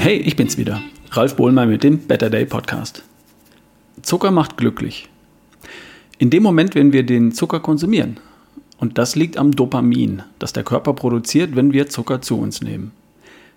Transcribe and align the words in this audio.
Hey, 0.00 0.18
ich 0.18 0.36
bin's 0.36 0.56
wieder. 0.56 0.80
Ralf 1.10 1.34
Bohlmeier 1.34 1.66
mit 1.66 1.82
dem 1.82 1.98
Better 1.98 2.30
Day 2.30 2.46
Podcast. 2.46 3.02
Zucker 4.00 4.30
macht 4.30 4.56
glücklich. 4.56 5.08
In 6.18 6.30
dem 6.30 6.44
Moment, 6.44 6.76
wenn 6.76 6.92
wir 6.92 7.02
den 7.02 7.32
Zucker 7.32 7.58
konsumieren. 7.58 8.20
Und 8.78 8.96
das 8.96 9.16
liegt 9.16 9.36
am 9.36 9.50
Dopamin, 9.50 10.22
das 10.38 10.52
der 10.52 10.62
Körper 10.62 10.92
produziert, 10.92 11.56
wenn 11.56 11.72
wir 11.72 11.88
Zucker 11.88 12.22
zu 12.22 12.38
uns 12.38 12.62
nehmen. 12.62 12.92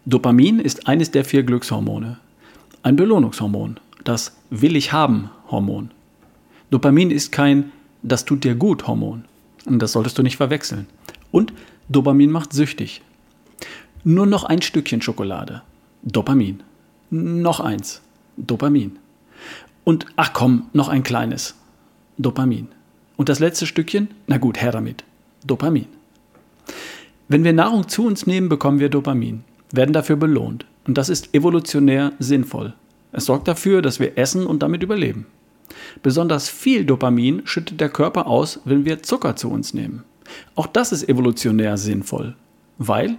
Dopamin 0.08 0.60
ist 0.60 0.88
eines 0.88 1.12
der 1.12 1.26
vier 1.26 1.44
Glückshormone. 1.44 2.18
Ein 2.82 2.96
Belohnungshormon, 2.96 3.80
das 4.04 4.36
Will 4.50 4.76
ich 4.76 4.92
haben 4.92 5.30
Hormon. 5.52 5.92
Dopamin 6.72 7.12
ist 7.12 7.32
kein 7.32 7.72
Das 8.02 8.26
tut 8.26 8.44
dir 8.44 8.56
gut 8.56 8.88
Hormon. 8.88 9.26
Und 9.66 9.78
das 9.78 9.92
solltest 9.92 10.18
du 10.18 10.24
nicht 10.24 10.38
verwechseln. 10.38 10.88
Und 11.32 11.54
Dopamin 11.88 12.32
macht 12.32 12.52
süchtig. 12.52 13.04
Nur 14.04 14.26
noch 14.26 14.44
ein 14.44 14.64
Stückchen 14.64 15.04
Schokolade. 15.04 15.62
Dopamin. 16.04 16.64
Noch 17.10 17.60
eins. 17.60 18.02
Dopamin. 18.38 18.98
Und 19.84 20.06
ach 20.16 20.34
komm, 20.34 20.70
noch 20.74 20.90
ein 20.90 21.04
kleines. 21.04 21.56
Dopamin. 22.18 22.68
Und 23.18 23.30
das 23.30 23.40
letzte 23.40 23.68
Stückchen? 23.68 24.10
Na 24.28 24.38
gut, 24.38 24.62
her 24.62 24.72
damit. 24.72 25.04
Dopamin. 25.46 25.88
Wenn 27.28 27.44
wir 27.44 27.54
Nahrung 27.54 27.88
zu 27.88 28.06
uns 28.06 28.28
nehmen, 28.28 28.50
bekommen 28.50 28.80
wir 28.80 28.90
Dopamin, 28.90 29.44
werden 29.72 29.94
dafür 29.94 30.16
belohnt. 30.16 30.66
Und 30.86 30.98
das 30.98 31.10
ist 31.10 31.34
evolutionär 31.34 32.14
sinnvoll. 32.20 32.74
Es 33.12 33.26
sorgt 33.26 33.48
dafür, 33.48 33.82
dass 33.82 34.00
wir 34.00 34.18
essen 34.18 34.46
und 34.46 34.64
damit 34.64 34.84
überleben. 34.84 35.28
Besonders 36.04 36.50
viel 36.50 36.86
Dopamin 36.86 37.42
schüttet 37.46 37.80
der 37.80 37.90
Körper 37.90 38.28
aus, 38.28 38.60
wenn 38.66 38.86
wir 38.86 39.04
Zucker 39.04 39.36
zu 39.36 39.50
uns 39.50 39.74
nehmen. 39.74 40.04
Auch 40.56 40.68
das 40.68 40.92
ist 40.92 41.08
evolutionär 41.08 41.78
sinnvoll, 41.78 42.36
weil, 42.78 43.18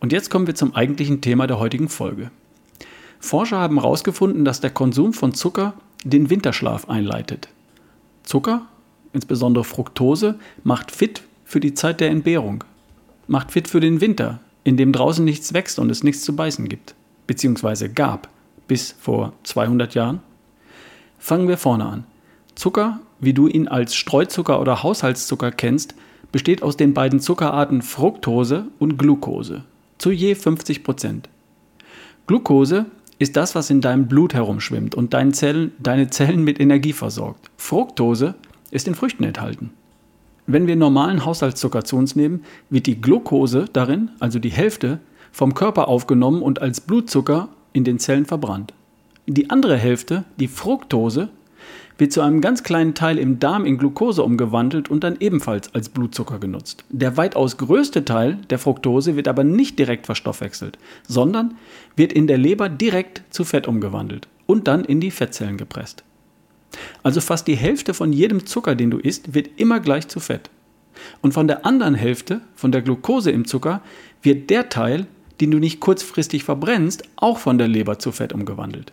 und 0.00 0.12
jetzt 0.12 0.30
kommen 0.30 0.46
wir 0.46 0.54
zum 0.54 0.74
eigentlichen 0.74 1.20
Thema 1.20 1.46
der 1.46 1.58
heutigen 1.58 1.88
Folge. 1.88 2.30
Forscher 3.20 3.58
haben 3.58 3.80
herausgefunden, 3.80 4.44
dass 4.44 4.60
der 4.60 4.70
Konsum 4.70 5.12
von 5.12 5.34
Zucker 5.34 5.74
den 6.04 6.30
Winterschlaf 6.30 6.88
einleitet. 6.88 7.48
Zucker, 8.22 8.62
insbesondere 9.12 9.64
Fructose, 9.64 10.38
macht 10.62 10.92
fit 10.92 11.22
für 11.44 11.60
die 11.60 11.74
Zeit 11.74 12.00
der 12.00 12.10
Entbehrung, 12.10 12.64
macht 13.26 13.52
fit 13.52 13.68
für 13.68 13.80
den 13.80 14.00
Winter, 14.00 14.40
in 14.64 14.76
dem 14.76 14.92
draußen 14.92 15.24
nichts 15.24 15.52
wächst 15.54 15.78
und 15.78 15.90
es 15.90 16.04
nichts 16.04 16.22
zu 16.22 16.36
beißen 16.36 16.68
gibt, 16.68 16.94
beziehungsweise 17.26 17.88
gab, 17.88 18.28
bis 18.68 18.92
vor 18.92 19.32
200 19.44 19.94
Jahren. 19.94 20.20
Fangen 21.18 21.48
wir 21.48 21.56
vorne 21.56 21.86
an. 21.86 22.04
Zucker, 22.54 23.00
wie 23.18 23.32
du 23.32 23.48
ihn 23.48 23.66
als 23.66 23.94
Streuzucker 23.94 24.60
oder 24.60 24.82
Haushaltszucker 24.82 25.50
kennst, 25.50 25.94
besteht 26.30 26.62
aus 26.62 26.76
den 26.76 26.94
beiden 26.94 27.20
Zuckerarten 27.20 27.82
Fructose 27.82 28.66
und 28.78 28.98
Glucose, 28.98 29.64
zu 29.98 30.10
je 30.10 30.34
50 30.34 30.84
Prozent. 30.84 31.28
Glucose 32.26 32.86
ist 33.18 33.36
das, 33.36 33.54
was 33.54 33.70
in 33.70 33.80
deinem 33.80 34.06
Blut 34.06 34.34
herumschwimmt 34.34 34.94
und 34.94 35.12
deine 35.12 35.32
Zellen, 35.32 35.72
deine 35.78 36.08
Zellen 36.08 36.44
mit 36.44 36.60
Energie 36.60 36.92
versorgt. 36.92 37.50
Fructose 37.56 38.34
ist 38.70 38.86
in 38.86 38.94
Früchten 38.94 39.24
enthalten. 39.24 39.70
Wenn 40.46 40.66
wir 40.66 40.76
normalen 40.76 41.24
Haushaltszucker 41.24 41.84
zu 41.84 41.96
uns 41.96 42.16
nehmen, 42.16 42.44
wird 42.70 42.86
die 42.86 43.00
Glucose 43.00 43.66
darin, 43.72 44.10
also 44.18 44.38
die 44.38 44.50
Hälfte, 44.50 45.00
vom 45.32 45.52
Körper 45.54 45.88
aufgenommen 45.88 46.42
und 46.42 46.62
als 46.62 46.80
Blutzucker 46.80 47.48
in 47.72 47.84
den 47.84 47.98
Zellen 47.98 48.24
verbrannt. 48.24 48.72
Die 49.26 49.50
andere 49.50 49.76
Hälfte, 49.76 50.24
die 50.40 50.48
Fructose, 50.48 51.28
wird 51.98 52.12
zu 52.12 52.20
einem 52.20 52.40
ganz 52.40 52.62
kleinen 52.62 52.94
Teil 52.94 53.18
im 53.18 53.40
Darm 53.40 53.66
in 53.66 53.76
Glucose 53.76 54.22
umgewandelt 54.22 54.88
und 54.88 55.02
dann 55.04 55.16
ebenfalls 55.20 55.74
als 55.74 55.88
Blutzucker 55.88 56.38
genutzt. 56.38 56.84
Der 56.90 57.16
weitaus 57.16 57.56
größte 57.56 58.04
Teil 58.04 58.38
der 58.50 58.58
Fructose 58.58 59.16
wird 59.16 59.28
aber 59.28 59.44
nicht 59.44 59.78
direkt 59.78 60.06
verstoffwechselt, 60.06 60.78
sondern 61.06 61.54
wird 61.96 62.12
in 62.12 62.26
der 62.26 62.38
Leber 62.38 62.68
direkt 62.68 63.22
zu 63.30 63.44
Fett 63.44 63.66
umgewandelt 63.66 64.28
und 64.46 64.68
dann 64.68 64.84
in 64.84 65.00
die 65.00 65.10
Fettzellen 65.10 65.56
gepresst. 65.56 66.04
Also 67.02 67.20
fast 67.20 67.46
die 67.46 67.56
Hälfte 67.56 67.94
von 67.94 68.12
jedem 68.12 68.46
Zucker, 68.46 68.74
den 68.74 68.90
du 68.90 68.98
isst, 68.98 69.34
wird 69.34 69.50
immer 69.56 69.80
gleich 69.80 70.08
zu 70.08 70.20
Fett. 70.20 70.50
Und 71.22 71.32
von 71.32 71.48
der 71.48 71.64
anderen 71.64 71.94
Hälfte, 71.94 72.40
von 72.54 72.72
der 72.72 72.82
Glucose 72.82 73.30
im 73.30 73.46
Zucker, 73.46 73.82
wird 74.22 74.50
der 74.50 74.68
Teil, 74.68 75.06
den 75.40 75.50
du 75.50 75.58
nicht 75.58 75.80
kurzfristig 75.80 76.44
verbrennst, 76.44 77.04
auch 77.16 77.38
von 77.38 77.58
der 77.58 77.68
Leber 77.68 77.98
zu 77.98 78.12
Fett 78.12 78.32
umgewandelt. 78.32 78.92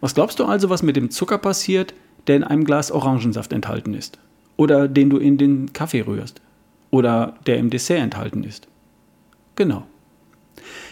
Was 0.00 0.14
glaubst 0.14 0.38
du 0.38 0.44
also, 0.44 0.70
was 0.70 0.82
mit 0.82 0.96
dem 0.96 1.10
Zucker 1.10 1.38
passiert, 1.38 1.94
der 2.26 2.36
in 2.36 2.44
einem 2.44 2.64
Glas 2.64 2.90
Orangensaft 2.90 3.52
enthalten 3.52 3.94
ist? 3.94 4.18
Oder 4.56 4.88
den 4.88 5.10
du 5.10 5.18
in 5.18 5.38
den 5.38 5.72
Kaffee 5.72 6.02
rührst? 6.02 6.40
Oder 6.90 7.34
der 7.46 7.58
im 7.58 7.70
Dessert 7.70 7.98
enthalten 7.98 8.44
ist? 8.44 8.68
Genau. 9.56 9.86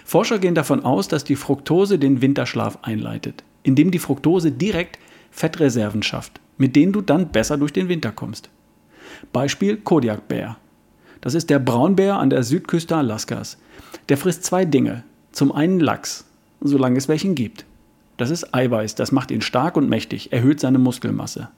Forscher 0.04 0.38
gehen 0.38 0.54
davon 0.54 0.84
aus, 0.84 1.08
dass 1.08 1.24
die 1.24 1.36
Fructose 1.36 1.98
den 1.98 2.20
Winterschlaf 2.20 2.78
einleitet, 2.82 3.44
indem 3.62 3.90
die 3.90 3.98
Fructose 3.98 4.50
direkt 4.50 4.98
Fettreserven 5.30 6.02
schafft, 6.02 6.40
mit 6.58 6.76
denen 6.76 6.92
du 6.92 7.00
dann 7.00 7.28
besser 7.28 7.56
durch 7.56 7.72
den 7.72 7.88
Winter 7.88 8.12
kommst. 8.12 8.50
Beispiel 9.32 9.76
Kodiakbär. 9.76 10.56
Das 11.20 11.34
ist 11.34 11.50
der 11.50 11.60
Braunbär 11.60 12.16
an 12.16 12.30
der 12.30 12.42
Südküste 12.42 12.96
Alaskas. 12.96 13.58
Der 14.08 14.18
frisst 14.18 14.44
zwei 14.44 14.64
Dinge. 14.64 15.04
Zum 15.30 15.52
einen 15.52 15.80
Lachs, 15.80 16.24
solange 16.60 16.98
es 16.98 17.08
welchen 17.08 17.34
gibt. 17.34 17.64
Das 18.22 18.30
ist 18.30 18.54
Eiweiß, 18.54 18.94
das 18.94 19.10
macht 19.10 19.32
ihn 19.32 19.40
stark 19.40 19.76
und 19.76 19.88
mächtig, 19.88 20.32
erhöht 20.32 20.60
seine 20.60 20.78
Muskelmasse. 20.78 21.48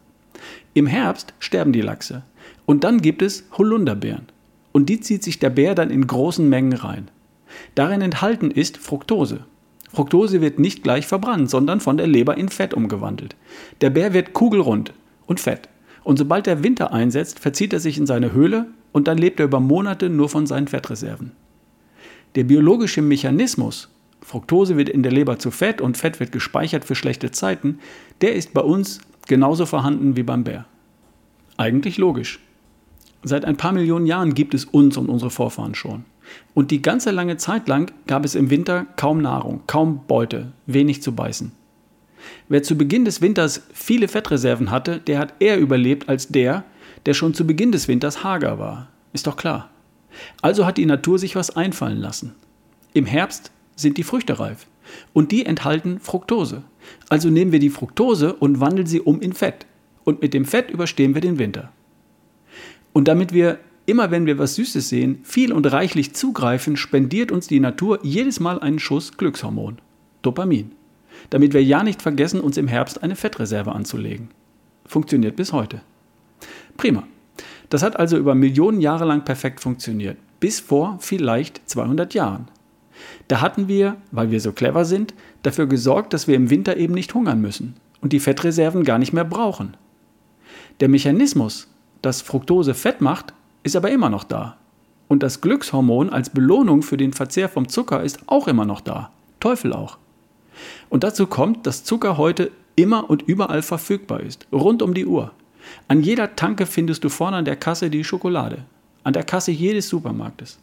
Im 0.72 0.86
Herbst 0.86 1.34
sterben 1.38 1.75
die 1.75 1.82
Lachse. 1.82 2.22
Und 2.64 2.84
dann 2.84 3.02
gibt 3.02 3.20
es 3.20 3.44
Holunderbeeren. 3.52 4.28
Und 4.72 4.88
die 4.88 4.98
zieht 4.98 5.22
sich 5.22 5.38
der 5.38 5.50
Bär 5.50 5.75
dann 5.75 5.91
in 5.91 6.06
großen 6.06 6.48
Mengen 6.48 6.72
rein. 6.72 7.10
Darin 7.75 8.00
enthalten 8.00 8.50
ist 8.50 8.78
Fructose. 8.78 9.41
Fructose 9.92 10.41
wird 10.41 10.58
nicht 10.58 10.82
gleich 10.82 11.06
verbrannt, 11.06 11.50
sondern 11.50 11.80
von 11.80 11.98
der 11.98 12.06
Leber 12.06 12.38
in 12.38 12.48
Fett 12.48 12.72
umgewandelt. 12.72 13.36
Der 13.82 13.91
Bär 13.91 14.14
wird 14.14 14.32
kugelrund 14.32 14.94
und 15.26 15.41
fett. 15.41 15.69
Und 16.02 16.19
sobald 16.19 16.46
der 16.46 16.64
Winter 16.64 16.94
einsetzt, 16.94 17.41
verzieht 17.41 17.75
er 17.75 17.81
sich 17.81 17.98
in 17.98 18.06
seine 18.06 18.32
Höhle 18.32 18.69
und 18.91 19.06
dann 19.06 19.19
lebt 19.19 19.38
er 19.38 19.44
über 19.44 19.60
Monate 19.60 20.08
nur 20.08 20.31
von 20.31 20.46
seinen 20.46 20.69
Fettreserven. 20.69 21.32
Der 22.36 22.44
biologische 22.44 23.02
Mechanismus, 23.02 23.94
Fructose 24.24 24.78
wird 24.78 24.88
in 24.88 25.02
der 25.02 25.12
Leber 25.12 25.38
zu 25.38 25.50
Fett 25.50 25.82
und 25.82 25.98
Fett 25.98 26.18
wird 26.18 26.32
gespeichert 26.32 26.86
für 26.86 26.94
schlechte 26.94 27.30
Zeiten, 27.30 27.78
der 28.22 28.34
ist 28.34 28.54
bei 28.54 28.62
uns 28.62 29.00
genauso 29.28 29.66
vorhanden 29.66 30.16
wie 30.16 30.22
beim 30.22 30.44
Bär. 30.44 30.64
Eigentlich 31.58 31.98
logisch. 31.98 32.40
Seit 33.22 33.44
ein 33.44 33.58
paar 33.58 33.72
Millionen 33.72 34.06
Jahren 34.06 34.32
gibt 34.32 34.54
es 34.54 34.64
uns 34.64 34.96
und 34.96 35.10
unsere 35.10 35.30
Vorfahren 35.30 35.74
schon. 35.74 36.06
Und 36.54 36.70
die 36.70 36.80
ganze 36.80 37.10
lange 37.10 37.36
Zeit 37.36 37.68
lang 37.68 37.92
gab 38.06 38.24
es 38.24 38.34
im 38.34 38.48
Winter 38.48 38.86
kaum 38.96 39.20
Nahrung, 39.20 39.60
kaum 39.66 40.06
Beute, 40.06 40.52
wenig 40.64 41.02
zu 41.02 41.14
beißen. 41.14 41.52
Wer 42.48 42.62
zu 42.62 42.76
Beginn 42.78 43.04
des 43.04 43.20
Winters 43.20 43.66
viele 43.74 44.08
Fettreserven 44.08 44.70
hatte, 44.70 45.00
der 45.00 45.18
hat 45.18 45.34
eher 45.38 45.58
überlebt 45.58 46.08
als 46.08 46.28
der, 46.28 46.64
der 47.04 47.12
schon 47.12 47.34
zu 47.34 47.46
Beginn 47.46 47.72
des 47.72 47.88
Winters 47.88 48.24
hager 48.24 48.58
war. 48.58 48.88
Ist 49.12 49.26
doch 49.26 49.36
klar. 49.36 49.70
Also 50.40 50.64
hat 50.64 50.78
die 50.78 50.86
Natur 50.86 51.18
sich 51.18 51.36
was 51.36 51.54
einfallen 51.54 51.98
lassen. 51.98 52.34
Im 52.94 53.04
Herbst 53.04 53.50
sind 53.76 53.98
die 53.98 54.02
Früchte 54.02 54.38
reif. 54.38 54.66
Und 55.12 55.32
die 55.32 55.46
enthalten 55.46 55.98
Fructose. 56.00 56.62
Also 57.08 57.30
nehmen 57.30 57.52
wir 57.52 57.58
die 57.58 57.70
Fructose 57.70 58.34
und 58.34 58.60
wandeln 58.60 58.86
sie 58.86 59.00
um 59.00 59.20
in 59.20 59.32
Fett. 59.32 59.66
Und 60.04 60.20
mit 60.20 60.34
dem 60.34 60.44
Fett 60.44 60.70
überstehen 60.70 61.14
wir 61.14 61.20
den 61.20 61.38
Winter. 61.38 61.72
Und 62.92 63.08
damit 63.08 63.32
wir 63.32 63.58
immer, 63.86 64.10
wenn 64.10 64.26
wir 64.26 64.38
was 64.38 64.54
Süßes 64.54 64.88
sehen, 64.88 65.20
viel 65.24 65.52
und 65.52 65.70
reichlich 65.70 66.14
zugreifen, 66.14 66.76
spendiert 66.76 67.32
uns 67.32 67.48
die 67.48 67.60
Natur 67.60 67.98
jedes 68.02 68.40
Mal 68.40 68.60
einen 68.60 68.78
Schuss 68.78 69.16
Glückshormon, 69.16 69.78
Dopamin. 70.22 70.72
Damit 71.30 71.54
wir 71.54 71.62
ja 71.62 71.82
nicht 71.82 72.02
vergessen, 72.02 72.40
uns 72.40 72.56
im 72.56 72.69
Herbst 72.69 73.02
eine 73.02 73.16
Fettreserve 73.16 73.72
anzulegen. 73.72 74.28
Funktioniert 74.87 75.37
bis 75.37 75.52
heute. 75.52 75.81
Prima. 76.76 77.04
Das 77.70 77.82
hat 77.82 77.96
also 77.99 78.16
über 78.19 78.34
Millionen 78.34 78.81
Jahre 78.81 79.04
lang 79.04 79.25
perfekt 79.25 79.60
funktioniert. 79.60 80.19
Bis 80.38 80.60
vor 80.60 80.99
vielleicht 81.00 81.62
200 81.69 82.14
Jahren. 82.14 82.49
Da 83.28 83.40
hatten 83.40 83.68
wir, 83.68 83.96
weil 84.10 84.30
wir 84.30 84.40
so 84.40 84.52
clever 84.52 84.84
sind, 84.84 85.14
dafür 85.42 85.66
gesorgt, 85.66 86.12
dass 86.12 86.28
wir 86.28 86.36
im 86.36 86.50
Winter 86.50 86.76
eben 86.76 86.94
nicht 86.94 87.14
hungern 87.14 87.40
müssen 87.40 87.76
und 88.00 88.12
die 88.12 88.20
Fettreserven 88.20 88.84
gar 88.84 88.98
nicht 88.98 89.12
mehr 89.12 89.24
brauchen. 89.24 89.76
Der 90.80 90.88
Mechanismus, 90.88 91.68
dass 92.02 92.22
Fructose 92.22 92.74
Fett 92.74 93.00
macht, 93.00 93.32
ist 93.62 93.76
aber 93.76 93.90
immer 93.90 94.10
noch 94.10 94.24
da. 94.24 94.58
Und 95.08 95.22
das 95.22 95.40
Glückshormon 95.40 96.10
als 96.10 96.30
Belohnung 96.30 96.82
für 96.82 96.96
den 96.96 97.12
Verzehr 97.12 97.48
vom 97.48 97.68
Zucker 97.68 98.02
ist 98.02 98.20
auch 98.26 98.48
immer 98.48 98.64
noch 98.64 98.80
da. 98.80 99.10
Teufel 99.40 99.72
auch. 99.72 99.98
Und 100.88 101.04
dazu 101.04 101.26
kommt, 101.26 101.66
dass 101.66 101.84
Zucker 101.84 102.16
heute 102.16 102.50
immer 102.76 103.08
und 103.08 103.22
überall 103.22 103.62
verfügbar 103.62 104.20
ist, 104.20 104.46
rund 104.52 104.82
um 104.82 104.94
die 104.94 105.06
Uhr. 105.06 105.32
An 105.88 106.02
jeder 106.02 106.36
Tanke 106.36 106.66
findest 106.66 107.04
du 107.04 107.08
vorne 107.08 107.38
an 107.38 107.44
der 107.44 107.56
Kasse 107.56 107.90
die 107.90 108.04
Schokolade, 108.04 108.64
an 109.02 109.12
der 109.12 109.24
Kasse 109.24 109.50
jedes 109.50 109.88
Supermarktes. 109.88 110.58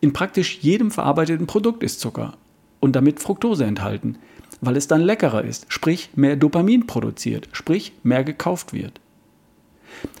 In 0.00 0.12
praktisch 0.12 0.58
jedem 0.60 0.90
verarbeiteten 0.90 1.46
Produkt 1.46 1.82
ist 1.82 2.00
Zucker 2.00 2.34
und 2.80 2.96
damit 2.96 3.20
Fructose 3.20 3.64
enthalten, 3.64 4.16
weil 4.60 4.76
es 4.76 4.88
dann 4.88 5.00
leckerer 5.00 5.44
ist, 5.44 5.66
sprich 5.68 6.10
mehr 6.14 6.36
Dopamin 6.36 6.86
produziert, 6.86 7.48
sprich 7.52 7.92
mehr 8.02 8.24
gekauft 8.24 8.72
wird. 8.72 9.00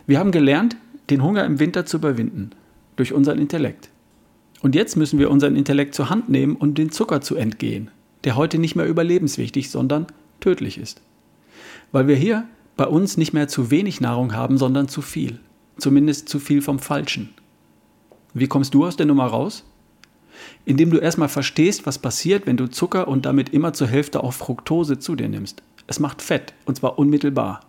Wir 0.06 0.18
haben 0.18 0.32
gelernt, 0.32 0.76
den 1.10 1.22
Hunger 1.22 1.44
im 1.44 1.58
Winter 1.58 1.86
zu 1.86 1.98
überwinden, 1.98 2.50
durch 2.96 3.12
unseren 3.12 3.38
Intellekt. 3.38 3.88
Und 4.60 4.74
jetzt 4.74 4.96
müssen 4.96 5.18
wir 5.18 5.30
unseren 5.30 5.56
Intellekt 5.56 5.94
zur 5.94 6.10
Hand 6.10 6.28
nehmen, 6.28 6.56
um 6.56 6.74
den 6.74 6.90
Zucker 6.90 7.20
zu 7.20 7.34
entgehen, 7.34 7.90
der 8.24 8.36
heute 8.36 8.58
nicht 8.58 8.76
mehr 8.76 8.86
überlebenswichtig, 8.86 9.70
sondern 9.70 10.06
tödlich 10.40 10.78
ist. 10.78 11.02
Weil 11.90 12.06
wir 12.06 12.16
hier 12.16 12.46
bei 12.76 12.86
uns 12.86 13.16
nicht 13.16 13.32
mehr 13.32 13.48
zu 13.48 13.70
wenig 13.70 14.00
Nahrung 14.00 14.34
haben, 14.34 14.58
sondern 14.58 14.88
zu 14.88 15.02
viel. 15.02 15.40
Zumindest 15.78 16.28
zu 16.28 16.38
viel 16.38 16.62
vom 16.62 16.78
Falschen. 16.78 17.30
Wie 18.34 18.46
kommst 18.46 18.74
du 18.74 18.86
aus 18.86 18.96
der 18.96 19.06
Nummer 19.06 19.26
raus? 19.26 19.64
Indem 20.64 20.90
du 20.90 20.98
erstmal 20.98 21.28
verstehst, 21.28 21.86
was 21.86 21.98
passiert, 21.98 22.46
wenn 22.46 22.56
du 22.56 22.68
Zucker 22.68 23.08
und 23.08 23.26
damit 23.26 23.50
immer 23.50 23.72
zur 23.72 23.86
Hälfte 23.86 24.22
auch 24.22 24.32
Fructose 24.32 24.98
zu 24.98 25.14
dir 25.14 25.28
nimmst. 25.28 25.62
Es 25.86 26.00
macht 26.00 26.22
Fett, 26.22 26.54
und 26.64 26.76
zwar 26.76 26.98
unmittelbar. 26.98 27.60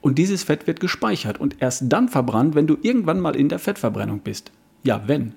Und 0.00 0.18
dieses 0.18 0.44
Fett 0.44 0.66
wird 0.66 0.80
gespeichert 0.80 1.38
und 1.38 1.60
erst 1.60 1.84
dann 1.86 2.08
verbrannt, 2.08 2.54
wenn 2.54 2.66
du 2.66 2.78
irgendwann 2.80 3.20
mal 3.20 3.36
in 3.36 3.48
der 3.48 3.58
Fettverbrennung 3.58 4.20
bist. 4.20 4.52
Ja, 4.84 5.02
wenn. 5.06 5.34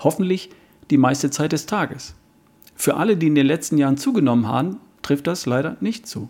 Hoffentlich 0.00 0.50
die 0.90 0.98
meiste 0.98 1.30
Zeit 1.30 1.52
des 1.52 1.66
Tages. 1.66 2.14
Für 2.74 2.96
alle, 2.96 3.16
die 3.16 3.26
in 3.26 3.34
den 3.34 3.46
letzten 3.46 3.78
Jahren 3.78 3.98
zugenommen 3.98 4.48
haben, 4.48 4.78
trifft 5.02 5.26
das 5.26 5.46
leider 5.46 5.76
nicht 5.80 6.06
zu. 6.06 6.28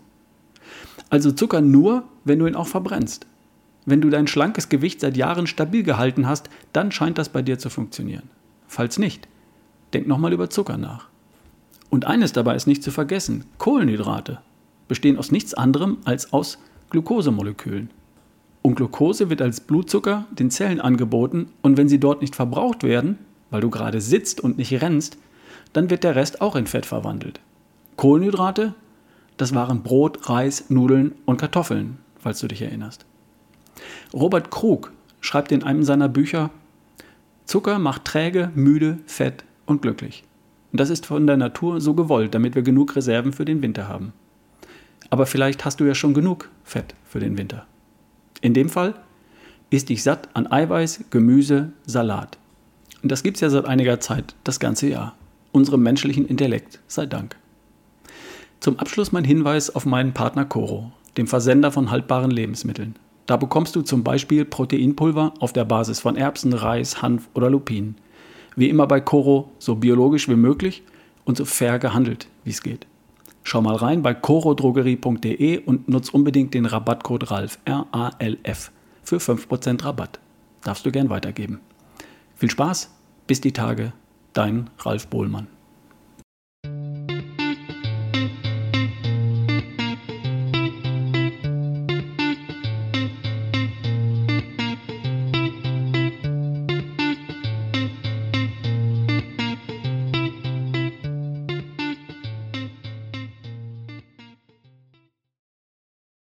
Also 1.09 1.31
Zucker 1.31 1.61
nur, 1.61 2.03
wenn 2.25 2.39
du 2.39 2.47
ihn 2.47 2.55
auch 2.55 2.67
verbrennst. 2.67 3.27
Wenn 3.85 4.01
du 4.01 4.09
dein 4.09 4.27
schlankes 4.27 4.69
Gewicht 4.69 5.01
seit 5.01 5.17
Jahren 5.17 5.47
stabil 5.47 5.83
gehalten 5.83 6.27
hast, 6.27 6.49
dann 6.71 6.91
scheint 6.91 7.17
das 7.17 7.29
bei 7.29 7.41
dir 7.41 7.59
zu 7.59 7.69
funktionieren. 7.69 8.29
Falls 8.67 8.97
nicht, 8.97 9.27
denk 9.93 10.07
nochmal 10.07 10.33
über 10.33 10.49
Zucker 10.49 10.77
nach. 10.77 11.09
Und 11.89 12.05
eines 12.05 12.31
dabei 12.33 12.55
ist 12.55 12.65
nicht 12.65 12.81
zu 12.81 12.91
vergessen, 12.91 13.45
Kohlenhydrate 13.57 14.39
bestehen 14.87 15.17
aus 15.17 15.31
nichts 15.31 15.53
anderem 15.53 15.97
als 16.05 16.33
aus 16.33 16.57
Glukosemolekülen. 16.89 17.89
Und 18.61 18.75
Glucose 18.75 19.29
wird 19.29 19.41
als 19.41 19.59
Blutzucker 19.61 20.25
den 20.31 20.49
Zellen 20.49 20.79
angeboten 20.79 21.49
und 21.61 21.77
wenn 21.77 21.89
sie 21.89 21.99
dort 21.99 22.21
nicht 22.21 22.35
verbraucht 22.35 22.83
werden, 22.83 23.17
weil 23.49 23.61
du 23.61 23.69
gerade 23.69 24.01
sitzt 24.01 24.41
und 24.41 24.57
nicht 24.57 24.81
rennst, 24.81 25.17
dann 25.73 25.89
wird 25.89 26.03
der 26.03 26.15
Rest 26.15 26.41
auch 26.41 26.55
in 26.55 26.67
Fett 26.67 26.85
verwandelt. 26.85 27.39
Kohlenhydrate, 27.97 28.73
das 29.37 29.53
waren 29.53 29.83
Brot, 29.83 30.29
Reis, 30.29 30.69
Nudeln 30.69 31.13
und 31.25 31.37
Kartoffeln, 31.37 31.97
falls 32.17 32.39
du 32.39 32.47
dich 32.47 32.61
erinnerst. 32.61 33.05
Robert 34.13 34.51
Krug 34.51 34.91
schreibt 35.21 35.51
in 35.51 35.63
einem 35.63 35.83
seiner 35.83 36.09
Bücher, 36.09 36.49
Zucker 37.45 37.79
macht 37.79 38.05
träge, 38.05 38.51
müde, 38.55 38.99
fett 39.05 39.43
und 39.65 39.81
glücklich. 39.81 40.23
Und 40.71 40.79
das 40.79 40.89
ist 40.89 41.05
von 41.05 41.27
der 41.27 41.37
Natur 41.37 41.81
so 41.81 41.93
gewollt, 41.93 42.33
damit 42.33 42.55
wir 42.55 42.63
genug 42.63 42.95
Reserven 42.95 43.33
für 43.33 43.45
den 43.45 43.61
Winter 43.61 43.87
haben. 43.87 44.13
Aber 45.09 45.25
vielleicht 45.25 45.65
hast 45.65 45.79
du 45.79 45.85
ja 45.85 45.93
schon 45.93 46.13
genug 46.13 46.49
Fett 46.63 46.95
für 47.03 47.19
den 47.19 47.37
Winter. 47.37 47.67
In 48.41 48.53
dem 48.53 48.69
Fall 48.69 48.95
isst 49.69 49.89
dich 49.89 50.03
satt 50.03 50.29
an 50.33 50.51
Eiweiß, 50.51 51.05
Gemüse, 51.09 51.71
Salat. 51.85 52.37
Und 53.03 53.11
das 53.11 53.21
gibt 53.21 53.37
es 53.37 53.41
ja 53.41 53.49
seit 53.49 53.65
einiger 53.65 53.99
Zeit, 53.99 54.35
das 54.43 54.59
ganze 54.59 54.87
Jahr. 54.87 55.15
Unserem 55.51 55.83
menschlichen 55.83 56.25
Intellekt 56.25 56.79
sei 56.87 57.05
Dank. 57.05 57.35
Zum 58.59 58.79
Abschluss 58.79 59.11
mein 59.11 59.25
Hinweis 59.25 59.69
auf 59.75 59.85
meinen 59.85 60.13
Partner 60.13 60.45
Coro, 60.45 60.91
dem 61.17 61.27
Versender 61.27 61.71
von 61.71 61.91
haltbaren 61.91 62.31
Lebensmitteln. 62.31 62.95
Da 63.25 63.37
bekommst 63.37 63.75
du 63.75 63.81
zum 63.81 64.03
Beispiel 64.03 64.45
Proteinpulver 64.45 65.33
auf 65.39 65.53
der 65.53 65.65
Basis 65.65 65.99
von 65.99 66.17
Erbsen, 66.17 66.53
Reis, 66.53 67.01
Hanf 67.01 67.29
oder 67.33 67.49
Lupinen. 67.49 67.95
Wie 68.55 68.69
immer 68.69 68.85
bei 68.85 68.99
Coro, 68.99 69.51
so 69.59 69.75
biologisch 69.75 70.27
wie 70.27 70.35
möglich 70.35 70.83
und 71.25 71.37
so 71.37 71.45
fair 71.45 71.79
gehandelt, 71.79 72.27
wie 72.43 72.51
es 72.51 72.61
geht. 72.61 72.85
Schau 73.43 73.61
mal 73.61 73.75
rein 73.75 74.01
bei 74.01 74.13
corodrogerie.de 74.13 75.59
und 75.65 75.89
nutz 75.89 76.09
unbedingt 76.09 76.53
den 76.53 76.65
Rabattcode 76.65 77.29
RALF, 77.29 77.59
R-A-L-F, 77.65 78.71
für 79.03 79.17
5% 79.17 79.83
Rabatt. 79.83 80.19
Darfst 80.63 80.85
du 80.85 80.91
gern 80.91 81.09
weitergeben. 81.09 81.59
Viel 82.35 82.49
Spaß, 82.49 82.93
bis 83.27 83.41
die 83.41 83.51
Tage, 83.51 83.93
dein 84.33 84.69
Ralf 84.79 85.07
Bohlmann. 85.07 85.47